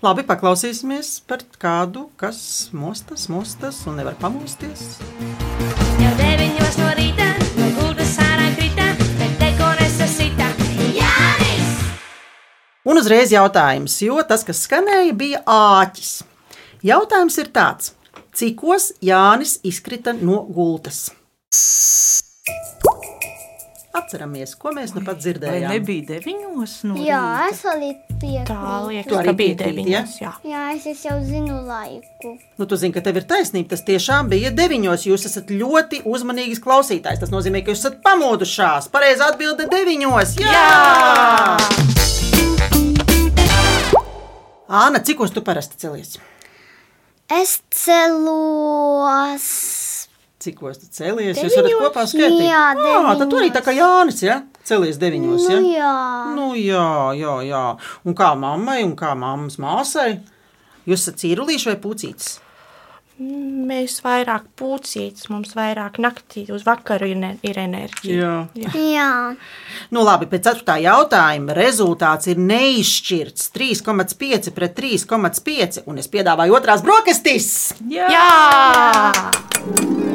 Labi, 0.05 0.25
paklausīsimies 0.29 1.17
par 1.29 1.43
kādu, 1.61 2.07
kas 2.21 2.71
mostas, 2.77 3.27
mostas 3.33 3.83
un 3.91 3.99
nevar 4.01 4.17
pamosties. 4.21 5.01
Jau 6.01 6.13
deviņos 6.21 6.79
no 6.81 6.91
rīta, 6.99 7.29
no 7.59 7.71
gultas 7.79 8.15
ārā 8.23 8.51
krita, 8.57 8.89
bet 9.19 9.37
deko 9.43 9.71
nesasita. 9.81 10.51
Jānis! 10.97 11.71
Un 12.87 13.03
uzreiz 13.03 13.35
jautājums, 13.35 13.99
jo 14.07 14.21
tas, 14.29 14.47
kas 14.47 14.65
skanēja, 14.69 15.17
bija 15.17 15.45
āķis. 15.51 16.21
Jautājums 16.87 17.37
ir 17.43 17.51
tāds, 17.53 17.95
cikos 18.39 18.93
Jānis 19.05 19.59
izkrita 19.67 20.15
no 20.17 20.45
gultas? 20.49 21.09
Atceramies, 23.91 24.53
ko 24.55 24.71
mēs 24.71 24.93
nu 24.95 25.01
pat 25.03 25.17
Vai 25.19 25.23
dzirdējām. 25.25 25.71
nebija 25.75 26.05
deviņos? 26.13 26.75
No 26.87 26.95
Jā, 27.03 27.19
rīta? 27.19 27.49
es 27.51 27.63
arī 27.67 27.89
piekrītu. 28.21 28.47
Tā 28.47 28.75
liekas, 28.87 29.17
arī 29.19 29.27
ka 29.27 29.33
bija 29.41 29.55
deviņas. 29.65 30.13
Jā. 30.23 30.31
Jā, 30.47 30.61
es, 30.77 30.87
es 30.87 31.03
jau 31.09 31.17
zinu 31.27 31.57
laiku. 31.67 32.37
Nu, 32.59 32.67
tu 32.71 32.77
zini, 32.79 32.95
ka 32.95 33.01
tev 33.03 33.17
ir 33.19 33.27
taisnība. 33.27 33.73
Tas 33.75 33.83
tiešām 33.83 34.31
bija 34.31 34.53
deviņos. 34.55 35.09
Jūs 35.11 35.27
esat 35.27 35.51
ļoti 35.51 36.05
uzmanīgs 36.07 36.63
klausītājs. 36.63 37.19
Tas 37.25 37.35
nozīmē, 37.35 37.65
ka 37.67 37.75
jūs 37.75 37.83
esat 37.83 37.99
pamodušās. 38.07 38.87
Pareizā 38.95 39.33
atbilde- 39.35 39.67
deviņos. 39.75 40.37
Jā! 40.39 40.55
Jā! 40.55 41.57
Āna, 44.71 45.03
cikos 45.03 45.33
tu 45.35 45.43
parasti 45.43 45.75
celies? 45.83 46.15
Es 47.29 47.59
celos. 47.71 49.47
Cikos 50.41 50.79
tu 50.81 50.87
celies? 50.97 51.37
Jūs 51.37 51.53
varat 51.53 51.67
Deviņos? 51.69 51.83
kopā 51.85 52.03
skaitīt. 52.09 52.47
Jā, 52.49 52.63
Ah, 53.05 53.15
tad 53.21 53.29
tu 53.29 53.37
arī 53.37 53.51
deviņos. 53.51 53.57
tā 53.59 53.65
kā 53.67 53.75
Jānis, 53.77 54.23
ja? 54.25 54.39
Celies 54.65 54.97
deviņos, 55.01 55.49
ja? 55.51 55.59
Nu, 55.61 55.73
jā. 55.77 55.97
Nu, 56.37 56.47
jā, 56.57 56.91
jā, 57.21 57.35
jā. 57.45 57.65
Un 58.07 58.15
kā 58.17 58.33
mammai 58.41 58.81
un 58.85 58.95
kā 58.97 59.13
mammas 59.17 59.59
māsai? 59.61 60.23
Jūs 60.89 61.03
esat 61.05 61.21
cīrulīši 61.21 61.75
vai 61.75 61.77
pucītis? 61.77 62.39
Mēs 63.21 63.99
vairāk 64.01 64.47
pucītas, 64.57 65.27
mums 65.29 65.53
vairāk 65.53 65.99
naktī 66.01 66.47
uz 66.57 66.65
vakaru 66.65 67.05
ir, 67.11 67.19
ne, 67.21 67.35
ir 67.45 67.59
enerģija. 67.61 68.31
Jā. 68.57 68.71
Jā. 68.81 69.11
Nu, 69.93 70.01
labi, 70.09 70.25
pēc 70.25 70.41
ceturtā 70.49 70.79
jautājuma 70.81 71.53
rezultāts 71.53 72.33
ir 72.33 72.41
neizšķirts 72.41 73.53
3,5 73.53 74.55
pret 74.57 74.73
3,5. 74.81 75.85
Un 75.85 76.01
es 76.01 76.09
piedāvāju 76.09 76.57
otrās 76.57 76.81
brokastis. 76.81 77.75
Jā! 77.93 78.09
Jā! 78.09 80.10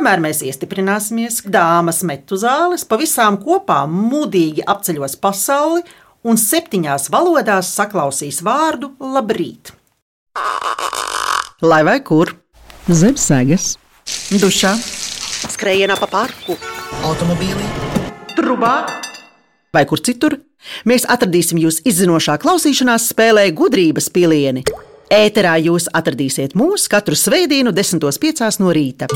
Kamēr 0.00 0.22
mēs 0.24 0.38
iestiprināsimies, 0.48 1.42
dāmas 1.52 1.98
metu 2.08 2.32
zāles, 2.40 2.86
pavisam 2.88 3.34
kopā 3.36 3.82
mudīgi 3.84 4.62
apceļos 4.64 5.18
pasauli 5.20 5.82
un 6.24 6.38
septiņās 6.40 7.10
valodās 7.12 7.68
saklausīs 7.76 8.38
vārdu 8.40 8.94
labrīt. 8.96 9.74
Lai 11.60 11.82
vai 11.84 11.98
kur? 12.00 12.32
Zem 12.88 13.18
sēgas, 13.20 13.74
Dušā, 14.40 14.72
skrējienā 15.52 15.98
pa 16.00 16.08
parku, 16.08 16.56
Automobīlī, 17.04 17.68
trubā 18.38 18.78
vai 19.76 19.84
kur 19.84 20.00
citur, 20.00 20.38
mēs 20.88 21.04
atradīsim 21.04 21.60
jūs 21.60 21.82
izzinošā 21.84 22.38
klausīšanās 22.40 23.10
spēlē 23.12 23.50
gudrības 23.52 24.08
pilieni. 24.16 24.64
Ēterā 25.12 25.58
jūs 25.60 25.90
atradīsiet 25.92 26.56
mūs 26.56 26.88
katru 26.88 27.20
svētdienu, 27.20 27.76
10.5. 27.76 28.48
no 28.64 28.72
rīta. 28.72 29.12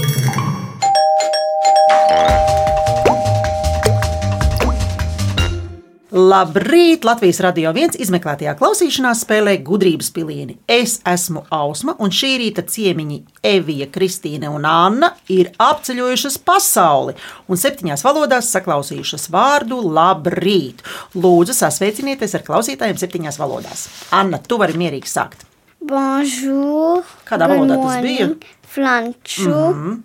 Labrīt! 6.14 7.02
Latvijas 7.02 7.40
radio 7.42 7.72
viens 7.74 7.96
izmeklētajā 7.98 8.52
klausīšanās 8.58 9.24
spēlē 9.24 9.56
gudrības 9.66 10.12
pilieni. 10.14 10.54
Es 10.70 11.00
esmu 11.10 11.42
Ausma, 11.50 11.96
un 11.98 12.14
šī 12.14 12.30
rīta 12.38 12.62
ciemiņi 12.70 13.18
Evija, 13.50 13.88
Kristīne 13.90 14.46
un 14.50 14.62
Anna 14.68 15.10
ir 15.34 15.50
apceļojušas 15.58 16.38
pasauli 16.46 17.16
un 17.50 17.58
septiņās 17.58 18.06
valodās 18.06 18.52
saklausījušas 18.54 19.26
vārdu 19.34 19.80
Labrīt! 19.82 20.86
Lūdzu, 21.18 21.58
sasveicinieties 21.58 22.38
ar 22.38 22.46
klausītājiem 22.46 23.02
septiņās 23.02 23.42
valodās. 23.42 23.88
Anna, 24.14 24.38
tu 24.38 24.62
vari 24.62 24.78
mierīgi 24.78 25.10
sākt. 25.10 25.42
Bonjour. 25.82 27.02
Kādā 27.26 27.50
valodā 27.50 27.82
tas 27.82 28.02
bija? 28.06 28.30
Franču. 28.74 29.50
Mm 29.50 29.78
-hmm. 29.82 30.02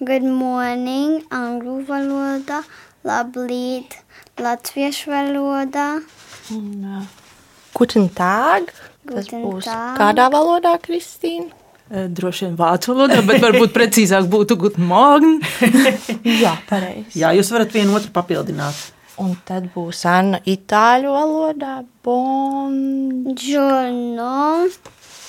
Good 0.00 0.24
morning, 0.24 1.18
angļu 1.28 1.74
valoda. 1.84 2.62
Labrīt, 3.04 3.98
latviešu 4.40 5.10
valodā. 5.12 5.88
Un, 6.54 6.68
uh, 6.88 7.02
Guten 7.76 8.06
Tag. 8.16 8.70
Tas 9.04 9.26
Guten 9.28 9.42
būs 9.44 9.68
Tag. 9.68 9.98
kādā 10.00 10.30
valodā, 10.32 10.72
Kristīna? 10.80 11.52
Eh, 11.90 12.06
Droši 12.08 12.46
vien 12.46 12.56
vācu 12.56 12.94
valodā, 12.94 13.20
bet 13.28 13.42
varbūt 13.44 13.74
precīzāk 13.76 14.28
būtu 14.32 14.56
guten 14.62 14.88
morgen. 14.88 15.36
Jā, 16.44 16.54
pareizi. 16.70 17.20
Jā, 17.20 17.34
jūs 17.36 17.52
varat 17.52 17.76
vienu 17.76 17.98
otru 17.98 18.12
papildināt. 18.14 18.80
Un 19.20 19.34
tad 19.44 19.68
būs 19.74 20.00
Anna 20.08 20.40
itāļu 20.48 21.12
valodā. 21.12 21.74
Bon. 22.04 22.72
Giorno. 23.36 24.64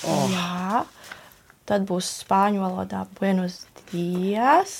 Oh. 0.08 0.24
Jā. 0.32 0.84
Tad 1.72 1.86
būs 1.88 2.04
spāņu 2.20 2.60
valodā 2.60 3.06
Buenos 3.16 3.62
dias. 3.88 4.72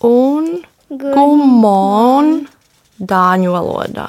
Un 0.00 0.46
Gumon 0.88 2.30
dāņu 2.96 3.50
valodā. 3.52 4.06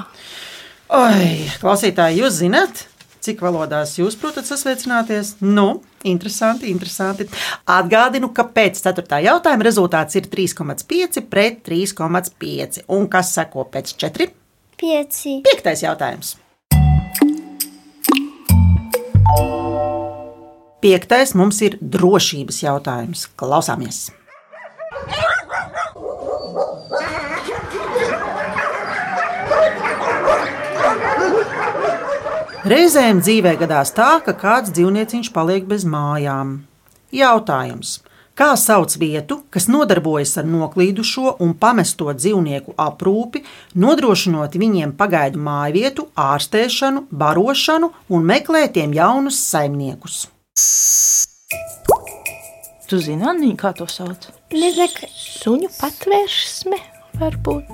Oi, 0.96 1.50
klausītāji, 1.60 2.22
jūs 2.22 2.38
zināt, 2.40 2.86
cik 3.20 3.44
valodās 3.44 3.98
jūs 4.00 4.16
protat 4.22 4.48
sasveicināties? 4.48 5.34
Nu, 5.44 5.82
interesanti, 6.08 6.72
interesanti. 6.72 7.28
Atgādinu, 7.68 8.32
ka 8.32 8.48
pēc 8.48 8.80
4. 8.88 9.20
jautājuma 9.28 9.68
rezultāts 9.68 10.16
ir 10.16 10.32
3,5 10.32 11.26
pret 11.28 11.60
3,5. 11.68 12.86
Un 12.96 13.12
kas 13.12 13.34
seko 13.36 13.68
pēc 13.76 13.92
4? 14.08 14.32
Pieci. 14.80 15.42
Piektais 15.44 15.84
jautājums. 15.84 16.38
Piektais 20.82 21.36
mums 21.38 21.60
ir 21.62 21.76
drošības 21.78 22.64
jautājums. 22.64 23.28
Klausāmies! 23.38 24.08
Reizēm 32.72 33.22
dzīvē 33.22 33.56
gadās 33.62 33.94
tā, 33.94 34.10
ka 34.26 34.34
kāds 34.38 34.74
dzīvnieciņš 34.74 35.30
paliek 35.36 35.70
bez 35.70 35.86
mājām. 35.86 36.60
Jautājums. 37.14 38.00
Kā 38.34 38.56
sauc 38.58 38.94
vietu, 38.98 39.42
kas 39.54 39.70
nodarbojas 39.70 40.34
ar 40.42 40.50
noklīdušo 40.50 41.36
un 41.46 41.54
pamesto 41.62 42.10
dzīvnieku 42.10 42.74
aprūpi, 42.80 43.46
nodrošinot 43.78 44.58
viņiem 44.58 44.98
pagaidu 44.98 45.46
mājvietu, 45.46 46.10
ārstēšanu, 46.18 47.06
barošanu 47.12 47.94
un 48.10 48.30
meklē 48.34 48.66
tiem 48.74 48.98
jaunus 48.98 49.42
saimniekus? 49.46 50.24
Tu 52.92 52.98
zini, 53.00 53.24
Anniņ, 53.24 53.54
kā 53.56 53.70
to 53.72 53.86
sauc? 53.88 54.26
Nezinu, 54.52 55.08
Suņu 55.16 55.70
patvērsme 55.78 56.76
varbūt. 57.22 57.70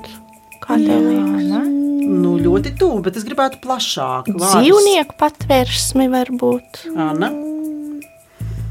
Kā 0.61 0.75
tev 0.77 1.07
liekas? 1.07 1.65
Nu, 2.05 2.35
ļoti 2.37 2.75
tuvu, 2.77 2.99
bet 3.07 3.17
es 3.17 3.25
gribētu 3.25 3.57
plašāk. 3.63 4.29
vārdus. 4.29 4.61
Dzīvnieku 4.61 5.17
patvērsme 5.17 6.05
varbūt. 6.13 6.83
Anna? 6.93 7.31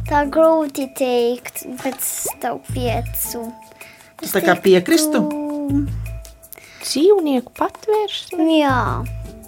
tā 0.07 0.23
grūti 0.31 0.87
teikt, 0.95 1.65
bet 1.83 1.99
tev 2.39 2.61
piecu. 2.71 3.43
Tu 4.23 4.31
tā 4.31 4.43
kā 4.45 4.55
piekristu? 4.63 5.25
Dzīvnieku 6.85 7.51
patvērsme? 7.59 8.47
Jā. 8.61 8.79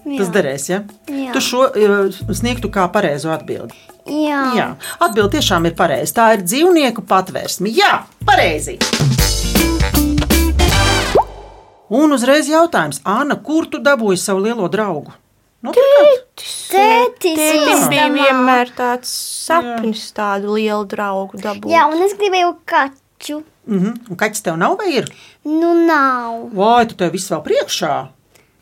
jā. 0.03 0.19
Tas 0.19 0.35
derēs, 0.35 0.67
ja? 0.73 0.83
Jā. 1.07 1.31
Tu 1.37 1.45
šo 1.47 1.69
uh, 1.71 2.11
sniegtu 2.35 2.73
kā 2.75 2.89
pareizo 2.91 3.31
atbildi. 3.31 3.87
Jā. 4.09 4.43
Jā, 4.57 4.67
atbildi 5.05 5.37
tiešām 5.39 5.67
ir 5.69 5.75
pareiza. 5.79 6.15
Tā 6.17 6.27
ir 6.37 6.43
dzīvnieku 6.47 7.05
patvērsme. 7.09 7.69
Jā, 7.77 8.05
pareizi. 8.27 8.79
Un 11.89 12.13
uzreiz 12.13 12.49
jautājums, 12.51 13.01
Anna, 13.09 13.37
kur 13.41 13.67
tu 13.73 13.81
dabūji 13.81 14.21
savu 14.21 14.43
lielo 14.45 14.69
draugu? 14.69 15.13
Nu, 15.65 15.73
Tētis, 15.75 16.51
Tētim 16.71 17.35
bija 17.35 17.73
istamā. 17.75 18.11
vienmēr 18.15 18.69
tāds 18.77 19.11
sapnis, 19.49 20.05
tādu 20.15 20.55
lielu 20.55 20.85
draugu 20.87 21.41
dabūt. 21.43 21.71
Jā, 21.73 21.89
un 21.91 22.05
es 22.05 22.15
gribēju 22.21 22.53
kaķu. 22.69 23.41
mm 23.67 23.79
-hmm. 23.81 24.11
Un 24.11 24.17
kaķis 24.17 24.43
tev 24.43 24.57
nav 24.57 24.77
vai 24.79 24.93
ir? 24.97 25.09
Nu, 25.45 25.75
nav. 25.87 26.53
Vai 26.53 26.87
tu 26.87 26.95
tev 26.95 27.13
viss 27.13 27.31
vēl 27.31 27.43
priekšā? 27.43 28.09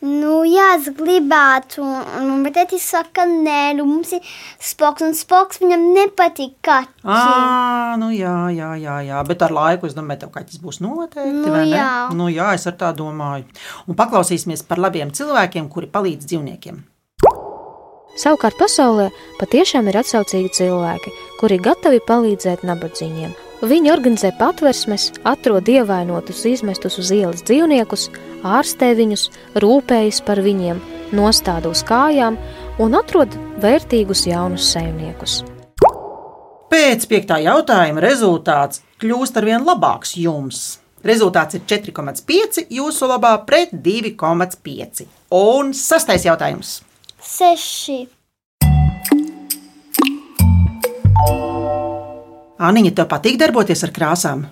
Nu, 0.05 0.43
jā, 0.45 0.75
es 0.77 0.91
gribētu, 0.93 1.81
un, 1.81 2.43
bet 2.45 2.53
tētis 2.53 2.83
saka, 2.91 3.23
nē, 3.25 3.73
nu, 3.79 3.85
mums 3.89 4.11
ir 4.13 4.27
spoks, 4.61 5.01
un 5.07 5.15
spoks 5.17 5.57
viņam 5.63 5.87
nepatīk 5.95 6.53
kaķi. 6.61 7.01
À, 7.01 7.95
nu 7.97 8.11
jā, 8.13 8.35
jā, 8.53 8.75
jā, 8.77 8.99
jā, 9.07 9.23
bet 9.25 9.41
ar 9.47 9.55
laiku 9.57 9.89
es 9.89 9.97
domāju, 9.97 10.21
tev 10.25 10.35
kaķis 10.35 10.61
būs 10.61 10.79
noteikti. 10.85 11.33
Nu 11.39 11.55
vai 11.55 11.63
ne? 11.65 11.79
jā. 11.79 11.89
nu 12.13 12.29
jā, 12.29 12.51
es 12.59 12.69
ar 12.69 12.77
tā 12.77 12.91
domāju. 12.93 13.49
Un 13.89 13.97
paklausīsimies 13.97 14.61
par 14.69 14.83
labiem 14.85 15.09
cilvēkiem, 15.17 15.65
kuri 15.73 15.89
palīdz 15.89 16.29
dzīvniekiem. 16.29 16.77
Savukārt 18.21 18.57
pasaulē 18.61 19.09
patiešām 19.41 19.89
ir 19.89 19.97
atsaucīgi 20.03 20.53
cilvēki, 20.61 21.17
kuri 21.41 21.57
gatavi 21.61 22.05
palīdzēt 22.05 22.65
nabadzīgiem. 22.69 23.33
Viņi 23.57 23.89
organizē 23.89 24.29
patversmes, 24.37 25.07
atrod 25.25 25.65
ievainotus, 25.65 26.43
izmestus 26.45 26.99
uz 27.01 27.09
ielas 27.09 27.41
dzīvniekus, 27.41 28.03
ārstē 28.45 28.91
viņus, 28.99 29.23
rūpējas 29.57 30.19
par 30.27 30.37
viņiem, 30.45 30.77
nostāda 31.17 31.71
uz 31.73 31.81
kājām 31.81 32.37
un 32.77 32.97
atrod 32.99 33.33
vērtīgus 33.63 34.27
jaunus 34.29 34.67
saimniekus. 34.75 35.39
Pēc 36.69 37.07
piektā 37.09 37.39
jautājuma 37.41 38.03
rezultāts 38.03 38.83
kļūst 39.01 39.39
ar 39.41 39.47
vien 39.49 39.65
labāks 39.65 40.13
jums. 40.21 40.77
Rezultāts 41.01 41.57
ir 41.57 41.63
4,5 41.65 42.67
jūsu 42.69 43.09
labā 43.09 43.33
pret 43.47 43.73
2,5. 43.73 45.07
Un 45.33 45.73
sastais 45.73 46.29
jautājums. 46.29 46.83
Seši. 47.17 48.16
Aniņa, 52.59 52.91
tev 52.97 53.07
patīk 53.11 53.37
darboties 53.37 53.83
ar 53.85 53.91
krāsām? 53.93 54.45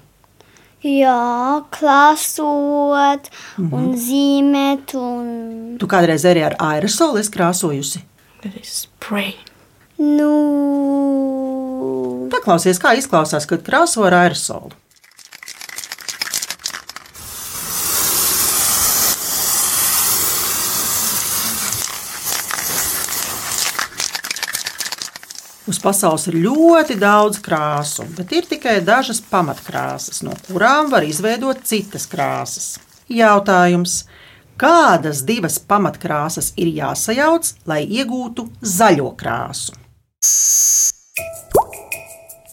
Jā, 0.85 1.63
klasot, 1.73 3.29
Mhm. 3.57 3.73
un 3.73 3.95
zīmēt, 3.95 4.93
un 4.93 5.77
Tu 5.79 5.87
kādreiz 5.87 6.21
arī 6.29 6.43
ar 6.45 6.55
aerosolu 6.59 7.17
esi 7.19 7.31
krāsojusi. 7.31 8.01
Spray. 8.61 9.33
nu, 9.97 10.29
Paklausies, 12.29 12.77
kā 12.81 12.93
izklausās, 12.97 13.47
kad 13.47 13.63
krāso 13.63 14.05
ar 14.05 14.13
aerosolu. 14.13 14.71
Uz 25.65 25.79
pasaules 25.81 26.27
ir 26.29 26.35
ļoti 26.43 26.93
daudz 27.01 27.39
krāsu, 27.41 28.03
bet 28.13 28.29
ir 28.37 28.45
tikai 28.45 28.75
dažas 28.85 29.17
pamatkrāsas, 29.31 30.19
no 30.21 30.35
kurām 30.45 30.91
var 30.91 31.01
izveidot 31.07 31.63
citas 31.65 32.05
krāsas. 32.05 32.75
Jautājums, 33.09 34.03
kādas 34.61 35.23
divas 35.25 35.57
pamatkrāsas 35.57 36.51
ir 36.61 36.69
jāsajauc, 36.69 37.49
lai 37.65 37.81
iegūtu 37.81 38.45
zaļo 38.61 39.09
krāsu? 39.17 39.73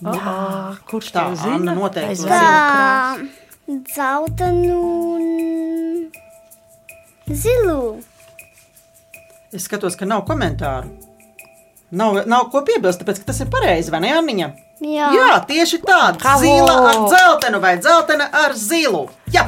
Jā, 0.01 0.81
kurš 0.89 1.13
Tā, 1.13 1.29
zina? 1.45 1.77
Noteikti 1.77 2.33
tā, 2.33 3.21
dzeltenu 3.69 4.81
un 5.13 5.25
zilu. 7.29 8.01
Es 9.53 9.69
skatos, 9.69 10.01
ka 10.01 10.09
nav 10.09 10.25
komentāru. 10.25 11.12
Nav, 11.93 12.23
nav 12.25 12.47
ko 12.49 12.63
piebilst, 12.65 13.03
tāpēc 13.03 13.19
tas 13.27 13.43
ir 13.45 13.49
pareizi, 13.53 13.93
vai 13.93 13.99
ne, 14.01 14.15
Anniņa? 14.17 14.47
Jā. 14.81 15.09
Jā, 15.13 15.33
tieši 15.45 15.79
tā. 15.83 15.99
Bravo! 16.17 16.41
Zila 16.41 16.77
ar 16.89 17.01
dzeltenu 17.05 17.59
vai 17.61 17.73
dzeltena 17.77 18.31
ar 18.33 18.55
zilu. 18.57 19.03
Jā. 19.35 19.43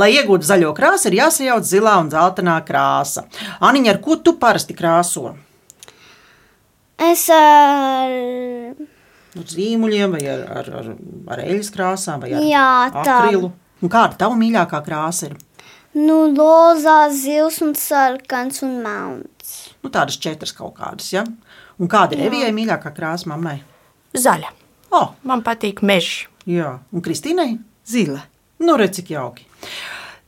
Lai 0.00 0.08
iegūtu 0.14 0.48
zaļo 0.48 0.72
krāsu, 0.76 1.10
ir 1.10 1.18
jāsajauc 1.18 1.68
zilā 1.68 1.98
un 2.00 2.08
dzeltenā 2.08 2.56
krāsa. 2.64 3.26
Aniņa, 3.68 3.92
ar 3.92 4.00
ko 4.00 4.16
tu 4.16 4.32
parasti 4.40 4.72
krāso? 4.76 5.34
Es 6.96 7.26
ar. 7.36 8.16
Ar 9.36 9.50
zīmuļiem, 9.52 10.16
vai 10.16 10.24
ar, 10.32 10.46
ar, 10.62 10.72
ar, 10.80 10.88
ar 11.36 11.44
eļļas 11.44 11.72
krāsām, 11.76 12.24
vai 12.24 12.32
ar 12.32 12.48
Jā, 12.48 12.68
akrilu? 13.04 13.52
Un 13.84 13.92
kāda 13.92 14.16
tava 14.24 14.40
mīļākā 14.40 14.80
krāsa 14.88 15.28
ir? 15.28 15.36
Nu, 15.96 16.26
lozā, 16.28 17.06
zils 17.08 17.62
un 17.64 17.72
sarkans 17.72 18.60
un 18.66 18.74
melns. 18.84 19.52
Nu, 19.80 19.88
tādas 19.88 20.18
četras 20.20 20.52
kaut 20.52 20.74
kādas. 20.76 21.08
Ja? 21.14 21.22
Un 21.80 21.88
kāda 21.88 22.18
ir. 22.18 22.26
Evijai 22.28 22.50
mīļākā 22.52 22.92
krāsa 22.92 23.30
mammai? 23.32 23.62
Zaļa. 24.12 24.52
Oh. 24.92 25.14
Man 25.24 25.40
patīk 25.46 25.80
mežs. 25.80 26.26
Jā, 26.46 26.76
un 26.92 27.04
Kristīnai? 27.04 27.56
Zila. 27.88 28.20
Nu, 28.60 28.76
redz, 28.76 29.00
cik 29.00 29.14
jauki. 29.14 29.48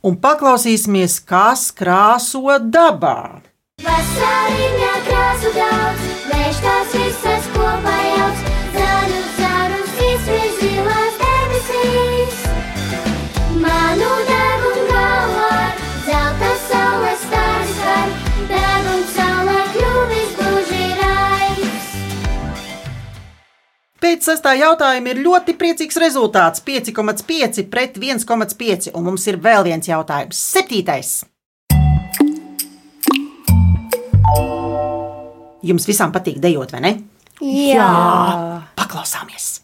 Un 0.09 0.17
paklausīsimies, 0.23 1.19
kas 1.29 1.69
krāso 1.77 2.57
dabā. 2.65 3.43
Vasarīņā 3.85 4.95
krāsu 5.11 5.53
daudz, 5.59 6.09
vējš 6.33 6.65
tās 6.65 6.97
visas 6.97 7.48
Pēc 24.09 24.25
sestā 24.25 24.55
jautājuma 24.57 25.11
ir 25.13 25.19
ļoti 25.21 25.53
priecīgs 25.61 25.99
rezultāts- 26.01 26.63
5,5 26.65 27.67
pret 27.69 27.99
1,5. 28.01 28.89
Un 28.97 29.05
mums 29.05 29.27
ir 29.29 29.37
vēl 29.37 29.67
viens 29.67 29.85
jautājums- 29.85 30.39
septītais. 30.55 31.27
Jums 35.63 35.85
visām 35.85 36.11
patīk 36.11 36.41
dejot, 36.41 36.73
vai 36.73 36.81
ne? 36.81 37.03
Jā. 37.43 38.63
Paklausāmies! 38.79 39.61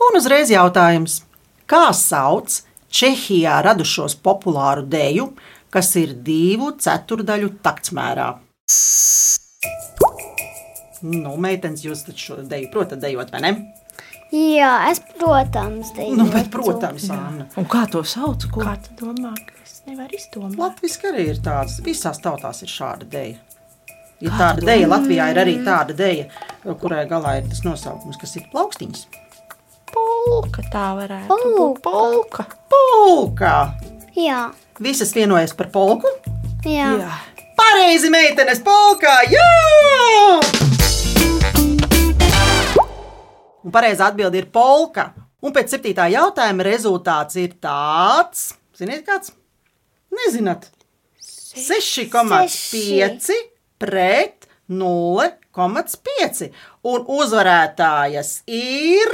Un 0.00 0.16
uzreiz 0.16 0.50
jautājums, 0.50 1.22
kā 1.70 1.86
sauc 1.96 2.62
Čehijā 2.90 3.60
radušos 3.62 4.16
populāru 4.18 4.82
deju, 4.90 5.28
kas 5.70 5.92
ir 6.00 6.16
divu 6.26 6.72
ceturdaļu 6.74 7.52
taktsmērā? 7.62 8.30
Nu, 11.06 11.36
meitenes, 11.40 11.84
jūs 11.86 12.02
taču 12.08 12.24
šo 12.24 12.40
deju 12.50 12.72
protat 12.74 12.98
dejot, 13.04 13.30
vai 13.32 13.44
ne? 13.44 13.52
Jā, 14.34 14.72
es, 14.90 15.00
protams, 15.18 15.94
deju. 15.94 16.18
Nu, 16.18 16.26
bet, 16.30 16.50
protams, 16.52 17.06
Anna. 17.14 17.46
Un 17.58 17.70
kā 17.70 17.86
to 17.90 18.02
sauc? 18.06 18.44
Ko? 18.50 18.66
Kā 18.66 18.74
tu 18.82 18.98
domā, 18.98 19.32
ka 19.38 19.62
es 19.62 19.80
nevaru 19.86 20.18
izdomāt? 20.18 20.58
Latvijas 20.58 20.98
arī 21.10 21.30
ir 21.32 21.40
tāds, 21.46 21.78
visās 21.86 22.20
tautās 22.22 22.62
ir 22.66 22.70
šāda 22.70 23.08
deja. 23.10 23.40
Ir 24.20 24.34
tāda 24.36 24.66
deja, 24.66 24.90
Latvijā 24.90 25.30
ir 25.32 25.40
arī 25.40 25.56
tāda 25.64 25.96
deja, 25.96 26.28
kurai 26.82 27.06
galā 27.10 27.38
ir 27.38 27.48
tas 27.48 27.62
nosaukums, 27.64 28.18
kas 28.20 28.36
ir 28.36 28.50
plaukstiņas. 28.52 29.06
Polka 29.90 30.62
tā 30.70 30.86
varētu 30.98 31.36
būt. 31.56 31.80
Polka. 31.84 32.44
Polka! 32.70 33.54
Jā. 34.16 34.50
Visas 34.80 35.12
vienojas 35.16 35.52
par 35.56 35.68
polku? 35.74 36.08
Jā. 36.66 36.90
Jā. 37.00 37.10
Pareizi, 37.58 38.10
meitenes, 38.12 38.60
polkā! 38.64 39.14
Jā! 39.30 39.48
Un 43.60 43.70
pareizā 43.74 44.04
atbilde 44.08 44.38
ir 44.40 44.48
polka. 44.52 45.10
Un 45.44 45.50
pēc 45.56 45.66
septītā 45.72 46.04
jautājuma 46.12 46.64
rezultāts 46.66 47.34
ir 47.40 47.50
tāds, 47.62 48.38
ziniet, 48.76 49.02
kāds? 49.06 49.32
Nezināt. 50.12 50.68
6,5 51.20 53.30
pret 53.80 54.48
0,5. 54.70 56.50
Un 56.90 56.98
uzvarētājas 57.20 58.30
ir 58.46 59.08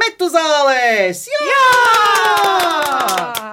Metuzālēs! 0.00 1.26
Jā! 1.30 1.54
Jā! 1.54 3.43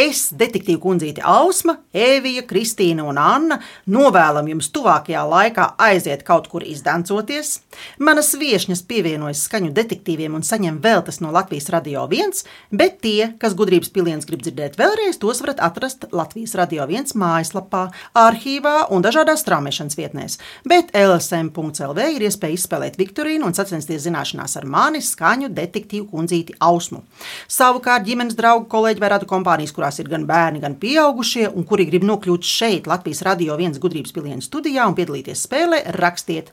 Es, 0.00 0.30
detektīva 0.32 0.80
kundzīte 0.80 1.20
Ausma, 1.26 1.74
Evija, 1.92 2.44
Kristīna 2.48 3.04
un 3.10 3.18
Anna, 3.20 3.58
novēlam 3.90 4.46
jums 4.48 4.70
tuvākajā 4.72 5.24
laikā 5.28 5.64
aiziet 5.82 6.22
kaut 6.24 6.46
kur 6.48 6.64
izdancoties. 6.64 7.58
Manas 8.00 8.30
viesņas 8.38 8.80
pievienojas 8.88 9.42
skaņu 9.48 9.72
detektīviem 9.76 10.38
un 10.38 10.46
saņem 10.46 10.78
veltes 10.80 11.20
no 11.20 11.32
Latvijas 11.34 11.68
Radio 11.74 12.06
1, 12.06 12.44
bet 12.72 13.00
tie, 13.04 13.32
kas 13.42 13.56
gudrības 13.58 13.90
piliens 13.92 14.28
grib 14.28 14.44
dzirdēt 14.46 14.78
vēlreiz, 14.80 15.18
tos 15.20 15.42
varat 15.44 15.60
atrast 15.66 16.06
Latvijas 16.16 16.54
Radio 16.60 16.86
1 16.86 17.12
mājaslapā, 17.20 17.82
arhīvā 18.16 18.86
un 18.94 19.04
dažādās 19.04 19.44
straumēšanas 19.44 19.98
vietnēs. 20.00 20.38
Bet 20.64 20.94
LSM.CLV 20.96 22.08
ir 22.14 22.26
iespēja 22.30 22.56
izspēlēt 22.56 22.96
Viktorīnu 23.00 23.50
un 23.50 23.58
sacensties 23.58 24.06
zināšanās 24.06 24.56
ar 24.62 24.70
mani 24.70 25.04
skaņu 25.04 25.52
detektīvu 25.60 26.08
kundzīti 26.14 26.56
Ausmu. 26.62 27.02
Savukārt 27.50 28.08
ģimenes 28.08 28.38
draugu 28.38 28.70
kolēģi 28.70 29.04
vai 29.04 29.14
radu 29.16 29.28
kompānijas, 29.28 29.76
kurās 29.90 29.98
ir 30.00 30.08
gan 30.10 30.26
bērni, 30.26 30.60
gan 30.60 30.76
pieaugušie, 30.78 31.50
un 31.50 31.64
kuri 31.66 31.86
grib 31.88 32.04
nokļūt 32.04 32.46
šeit, 32.46 32.86
Latvijas 32.86 33.22
radio 33.26 33.56
viens 33.58 33.78
gudrības 33.78 34.12
pilienu 34.14 34.42
studijā 34.42 34.86
un 34.86 34.94
piedalīties 34.94 35.46
spēlē, 35.46 35.82
rakstiet 35.98 36.52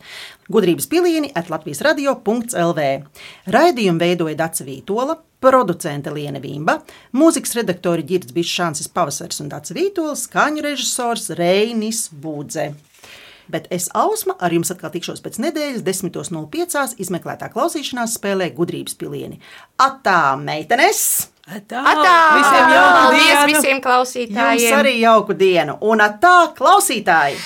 gudrības 0.50 0.88
pilieni 0.88 1.32
at 1.36 1.50
Latvijas 1.50 1.82
radio.lv. 1.86 2.88
Raidījumu 3.48 4.00
veidoja 4.00 4.36
Dace 4.36 4.66
Vītola. 4.66 5.22
Producente 5.38 6.10
Liene 6.10 6.40
Vimba, 6.42 6.80
mūzikas 7.14 7.52
redaktori 7.54 8.02
Girds 8.02 8.34
Bišāns, 8.34 8.88
Pavasars 8.90 9.38
un 9.44 9.52
Dārts 9.52 9.70
Vītols, 9.70 10.24
skaņu 10.26 10.66
režisors 10.66 11.30
Reinis 11.38 12.08
Būdze. 12.10 12.72
Bet 13.46 13.70
es 13.70 13.86
Ausma 13.94 14.34
ar 14.42 14.58
jums 14.58 14.74
atkal 14.74 14.90
tikšos 14.98 15.22
pēc 15.22 15.38
nedēļas, 15.46 15.86
10.05. 15.86 16.98
izmeklētā 17.06 17.54
klausīšanās 17.54 18.18
spēlē 18.18 18.50
gudrības 18.58 18.98
pilieni. 18.98 19.38
Atā, 19.78 20.34
meitenes! 20.42 21.37
Atā! 21.48 21.80
Atā! 21.80 22.16
Visiem 22.36 22.74
jauku 22.74 22.94
Paldies 22.98 23.28
dienu! 23.30 23.48
visiem 23.54 23.82
klausītājiem! 23.86 24.66
Jums 24.66 24.80
arī 24.82 24.94
jauku 25.00 25.38
dienu, 25.40 25.78
un 25.88 26.04
atā, 26.04 26.36
klausītāji! 26.58 27.40